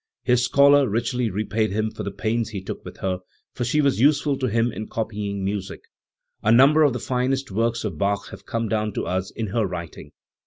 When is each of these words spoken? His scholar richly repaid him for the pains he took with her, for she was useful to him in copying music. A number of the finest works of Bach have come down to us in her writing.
His 0.23 0.43
scholar 0.43 0.89
richly 0.89 1.29
repaid 1.29 1.69
him 1.71 1.91
for 1.91 2.01
the 2.01 2.09
pains 2.09 2.49
he 2.49 2.59
took 2.63 2.83
with 2.83 2.97
her, 3.01 3.19
for 3.53 3.63
she 3.63 3.81
was 3.81 3.99
useful 4.01 4.35
to 4.39 4.47
him 4.47 4.71
in 4.71 4.87
copying 4.87 5.45
music. 5.45 5.81
A 6.41 6.51
number 6.51 6.81
of 6.81 6.93
the 6.93 6.99
finest 6.99 7.51
works 7.51 7.83
of 7.83 7.99
Bach 7.99 8.29
have 8.29 8.43
come 8.47 8.67
down 8.67 8.93
to 8.93 9.05
us 9.05 9.29
in 9.29 9.45
her 9.49 9.67
writing. 9.67 10.11